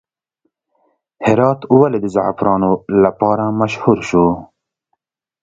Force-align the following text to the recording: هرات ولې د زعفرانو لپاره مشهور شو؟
هرات 1.25 1.59
ولې 1.79 1.99
د 2.01 2.05
زعفرانو 2.15 2.71
لپاره 3.03 3.43
مشهور 3.59 3.97
شو؟ 4.09 4.25